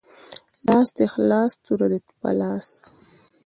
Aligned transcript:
لاس 0.67 0.87
دی 0.97 1.05
خلاص 1.13 1.51
توره 1.65 1.87
دی 1.91 1.99
په 2.21 2.29
لاس 2.39 2.69